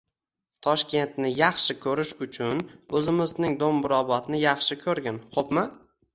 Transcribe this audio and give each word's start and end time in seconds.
Toshkentni 0.67 1.29
yaxshi 1.39 1.75
ko‘rish 1.83 2.13
uchun 2.27 2.63
o‘zimizning 3.01 3.55
Do‘mbrobodni 3.61 4.43
yaxshi 4.47 4.81
ko‘rgin, 4.87 5.23
xo‘pmi? 5.39 5.69